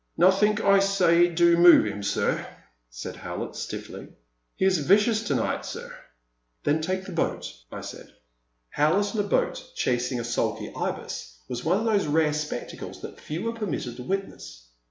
[0.17, 2.43] *'Nothink I say do move 'im, sir!"
[2.89, 4.07] said Howlett, stiffly;
[4.55, 5.93] he is vicious to night, sir."
[6.63, 8.11] Then take the boat," I said.
[8.71, 11.65] Howlett in a boat chasing a sulky Ibis was The Silent Land.
[11.65, 14.69] 105 one of those rare spectacles that few are permitted to witness.